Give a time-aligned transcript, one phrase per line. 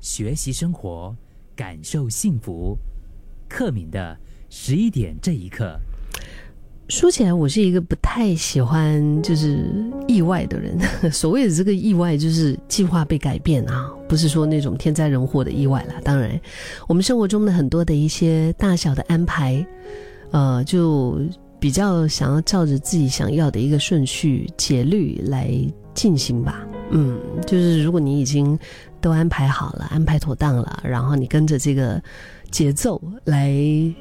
[0.00, 1.14] 学习生活，
[1.54, 2.76] 感受幸福。
[3.48, 4.16] 克敏的
[4.48, 5.78] 十一点这一刻。
[6.88, 9.64] 说起来，我是一个不太喜欢就是
[10.08, 10.76] 意外的人。
[11.12, 15.94] 所谓的这个意外，就是计划被改变啊，不是说那种天灾人祸的意外啦。
[16.02, 16.40] 当然，
[16.88, 19.64] 我们生活中的很多的一些大小的安排，
[20.32, 21.20] 呃，就
[21.60, 25.48] 比较想要照着自己想要的一个顺序、节律来
[25.94, 26.66] 进行吧。
[26.90, 28.58] 嗯，就是如果你已经
[29.00, 32.02] 都安排好了、安排妥当了，然后你跟着这个。
[32.50, 33.48] 节奏来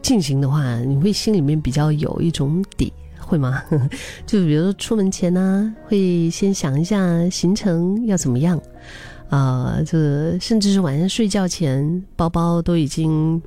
[0.00, 3.62] 进行的话，你会心里面比较有一种底，会吗？
[4.24, 8.58] 就比如说出门前呢，会先想一下行程要怎么样，
[9.28, 13.42] 啊，这甚至是晚上睡觉前，包包都已经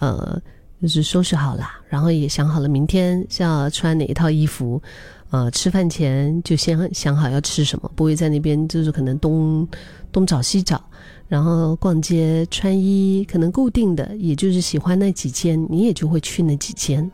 [0.00, 0.42] 呃
[0.80, 4.82] 就是收拾好了，然后也想好了明天是要穿哪一套衣服，
[5.32, 9.66] 呃，吃饭前就先想好要吃什么，不会在那边就是可能东
[10.12, 10.80] 东找西找。
[11.26, 17.10] 然后逛街穿衣，可能固定的，也就是喜欢那几间，你也就会去那几间。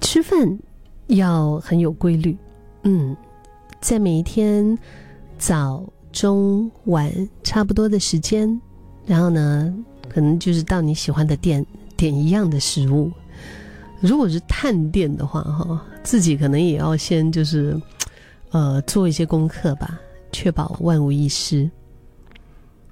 [0.00, 0.58] 吃饭
[1.08, 2.34] 要很有规律，
[2.84, 3.14] 嗯，
[3.82, 4.78] 在每一天
[5.36, 7.12] 早、中、晚
[7.42, 8.58] 差不多的时间，
[9.04, 9.74] 然后呢，
[10.08, 11.62] 可能就是到你喜欢的店
[11.94, 13.12] 点一样的食物。
[14.06, 17.74] 如果是探店的话，哈，自己可能也要先就是，
[18.50, 19.98] 呃，做一些功课吧。
[20.30, 21.70] 确保万无一失。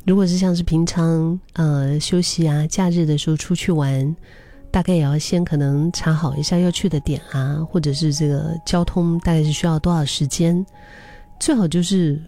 [0.07, 4.17] 如果是像是平常呃休息啊、假日的时候出去玩，
[4.71, 10.65] 大概也要先可能查好一下要去的点啊，或者是这个交通大概是需要多少时间，
[11.39, 12.19] 最好就是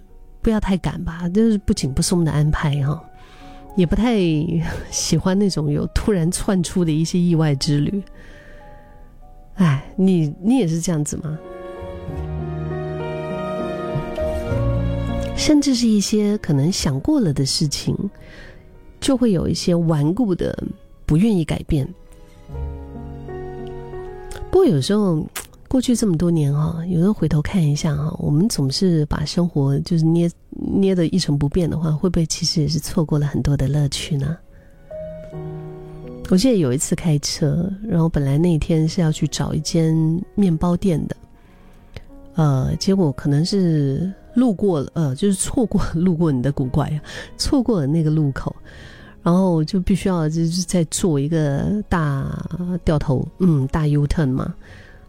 [0.43, 3.03] 不要太赶吧，就是不紧不松的安排哈。
[3.77, 4.19] 也不太
[4.91, 8.03] 喜欢那种有突然窜出的一些意外之旅。
[9.55, 11.39] 哎，你你也是这样子吗？
[15.37, 17.95] 甚至是一些可能想过了的事情，
[19.01, 20.57] 就会有一些顽固的
[21.05, 21.87] 不愿意改变。
[24.51, 25.25] 不过有时候，
[25.69, 34.37] 过去这么多年哈，有时候回头看一下哈，我们总是把生活就是捏捏的一成不变的话，会不会其实也是错过了很多的乐趣呢？
[36.31, 39.95] 我记得有一次开车，然后本来那天是要去找一间
[40.35, 41.17] 面包店的，
[42.35, 44.13] 呃，结果可能是。
[44.35, 46.99] 路过了，呃，就是错过路过你的古怪啊，
[47.39, 48.53] 错过了那个路口，
[49.23, 52.45] 然后就必须要就是在做一个大
[52.85, 54.53] 掉头，嗯，大 U turn 嘛。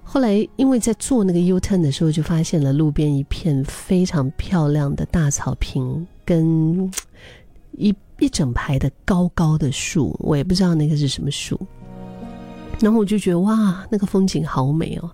[0.03, 6.91] 后来因为在做那个 U turn 的时候，就发现了路边一片非常漂亮的大草坪，跟
[7.77, 11.59] 一一整排的高高的树，我也不知道那个是什么树。
[12.79, 15.09] 然后我就觉得哇，那个风景好美哦。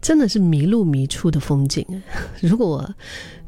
[0.00, 1.84] 真的是迷路迷出的风景
[2.40, 2.94] 如果我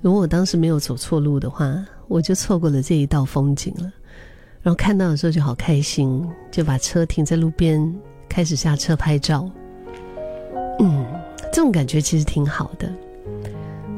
[0.02, 3.90] 如果我当时没有走错路的话，我就错过了这一道风景了。
[4.60, 7.94] 然后看到的时候就好开心，就把车停在路边，
[8.28, 9.50] 开始下车拍照。
[10.78, 11.06] 嗯，
[11.52, 12.92] 这种感觉其实挺好的，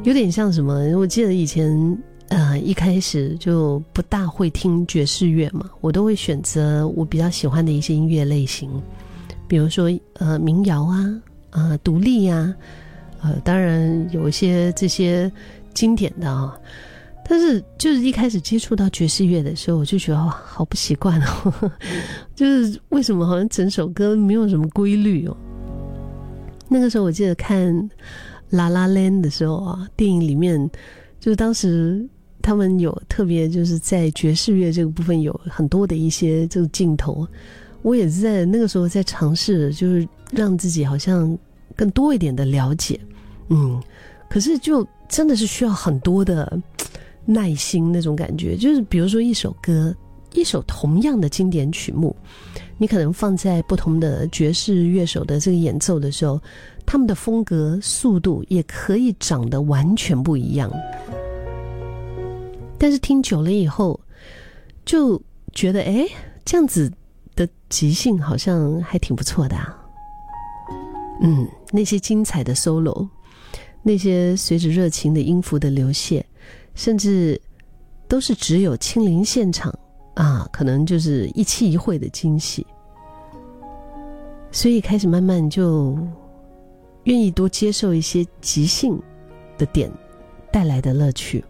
[0.04, 0.74] 有点像什么？
[0.96, 1.98] 我记得以前
[2.58, 8.70] 一开始就不大会听爵士乐嘛，我都会选择我比较喜欢的一些音乐类型，
[9.46, 11.20] 比如说呃民谣啊。
[11.56, 12.52] 啊，独立呀，
[13.22, 15.30] 呃，当然有一些这些
[15.72, 16.58] 经典的啊，
[17.28, 21.70] 但是就是一开始接触到爵士乐的时候，我就觉得哇，好不习惯哦，
[22.34, 25.36] 就是为什么好像整首歌没有什么规律哦。
[26.68, 27.72] 那个时候我记得看
[28.50, 30.68] 《La La Land》的时候啊，电影里面
[31.20, 32.04] 就是当时
[32.44, 37.26] 他们有特别就是在爵士乐这个部分有很多的一些这个镜头。
[37.80, 41.36] 我也是在那个时候在尝试，就是让自己好像
[41.74, 43.00] 更多一点的了解，
[43.48, 43.82] 嗯，
[44.28, 46.60] 可是就真的是需要很多的
[47.24, 48.58] 耐心那种感觉。
[48.58, 49.94] 就是比如说一首歌，
[50.34, 52.14] 一首同样的经典曲目，
[52.76, 56.38] 你可能放在不同的爵士乐手的这个演奏的时候，
[56.84, 60.70] 他们的风格、速度也可以长得完全不一样。
[62.84, 63.98] 但是听久了以后，
[64.84, 65.18] 就
[65.54, 66.06] 觉得哎，
[66.44, 66.92] 这样子。
[67.34, 69.76] 的即兴好像还挺不错的啊，
[71.20, 73.08] 嗯，那些精彩的 solo，
[73.82, 76.22] 那些随着热情的音符的流泻，
[76.76, 77.40] 甚至
[78.06, 79.76] 都是只有亲临现场
[80.14, 82.64] 啊，可能就是一期一会的惊喜，
[84.52, 85.98] 所以开始慢慢就
[87.02, 88.96] 愿意多接受一些即兴
[89.58, 89.90] 的点
[90.52, 91.44] 带来的乐趣。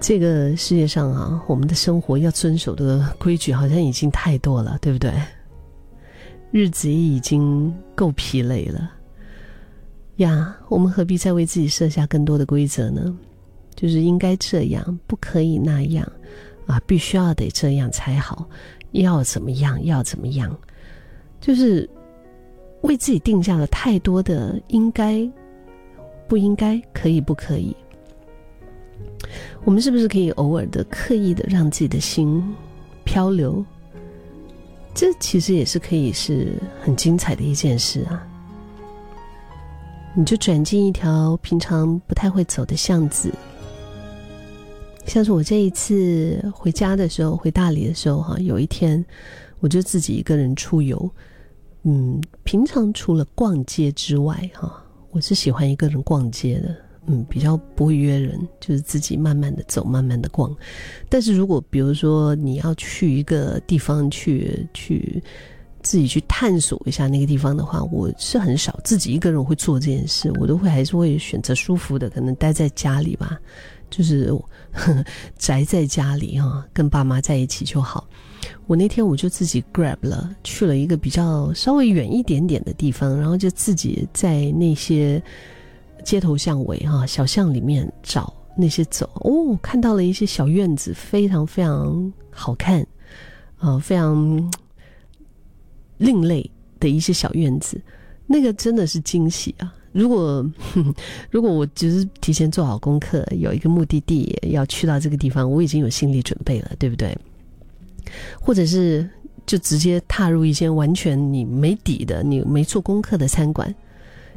[0.00, 5.12] 这个世界上啊，我们的生活要遵守的规矩好像已经太多了，对不对？
[6.50, 8.90] 日子已经够疲累了
[10.16, 13.16] 呀，我们何必再为自己设下更多的规则呢？
[13.76, 16.10] 就是应该这样，不可以那样，
[16.66, 18.48] 啊，必须要得这样才好，
[18.92, 20.58] 要怎么样，要怎么样，
[21.40, 21.88] 就是
[22.82, 25.30] 为自己定下了太多的应该、
[26.26, 27.76] 不应该、可以不可以。
[29.64, 32.42] 我们是不是可以偶尔的刻意的让自己的心
[33.04, 33.64] 漂流？
[34.94, 38.26] 这其实也是可以是很精彩的一件事啊！
[40.14, 43.32] 你就转进一条平常不太会走的巷子，
[45.06, 49.04] 像是我这一次回家的时候，回大理的时候，哈，有一天
[49.60, 51.08] 我就自己一个人出游。
[51.84, 56.74] 嗯，平常除了逛街之外，哈，我是喜欢一个人逛街的。
[57.06, 60.54] 嗯，比较不会约人，就是自己慢慢的走，慢慢的逛。
[61.08, 65.20] 但是如果比如说你要去一个地方去去
[65.82, 73.40] 自己去探索一下那个地方的话，我是很少自己一个人会做这件事，我都会还是会选择舒服的，可能待在家里吧，
[73.88, 74.30] 就是
[75.38, 78.06] 宅在家里啊，跟爸妈在一起就好。
[78.66, 85.20] 我那天我就自己 grab 了，去了一个比较稍微远一点点的地方，然后就自己在那些。
[86.04, 92.86] 街头巷尾哈，小巷里面找那些走哦，看到了一些小院子，非常非常好看，
[93.58, 94.50] 啊，非常
[95.98, 97.80] 另类的一些小院子，
[98.26, 99.74] 那个真的是惊喜啊！
[99.92, 100.48] 如果
[101.30, 107.16] 如果我只是提前做好功课，有一个目的地要去到这个地方，我已经有心理准备了，对不对？
[108.40, 109.08] 或者是
[109.46, 113.74] 就直接踏入一间完全你没底的、你没做功课的餐馆。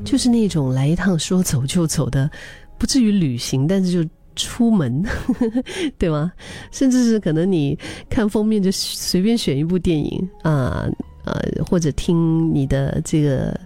[0.04, 2.30] 就是那种来一趟说走就走的，
[2.78, 5.04] 不至于旅行，但是就出门，
[5.98, 6.32] 对吗？
[6.72, 7.78] 甚至是可能你
[8.10, 10.90] 看封面就随便选一部电影啊，
[11.26, 13.60] 呃，或者听你的这个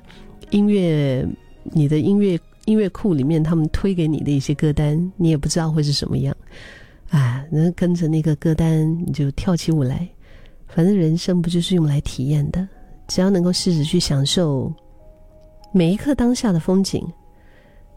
[0.51, 1.25] 音乐，
[1.63, 6.35] 你的音乐音乐库里面他们推给你的一些歌单，你也不知道会是什么样，
[7.09, 10.07] 啊，能跟着那个歌单你就跳起舞来，
[10.67, 12.67] 反正人生不就是用来体验的？
[13.07, 14.71] 只要能够试着去享受。
[15.77, 17.07] 每一刻当下的风景，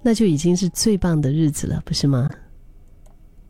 [0.02, 2.28] 那就已经是最棒的日子了，不是吗？